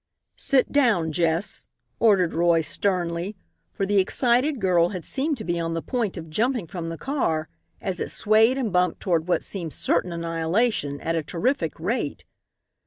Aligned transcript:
"Sit 0.39 0.71
down, 0.71 1.11
Jess," 1.11 1.67
ordered 1.99 2.33
Roy, 2.33 2.61
sternly, 2.61 3.35
for 3.71 3.85
the 3.85 3.99
excited 3.99 4.59
girl 4.59 4.89
had 4.89 5.05
seemed 5.05 5.37
to 5.37 5.43
be 5.43 5.59
on 5.59 5.75
the 5.75 5.81
point 5.83 6.17
of 6.17 6.31
jumping 6.31 6.65
from 6.65 6.89
the 6.89 6.97
car 6.97 7.49
as 7.83 7.99
it 7.99 8.09
swayed 8.09 8.57
and 8.57 8.73
bumped 8.73 8.99
toward 8.99 9.27
what 9.27 9.43
seemed 9.43 9.73
certain 9.73 10.11
annihilation, 10.11 10.99
at 11.01 11.13
a 11.15 11.21
terrific 11.21 11.79
rate. 11.79 12.25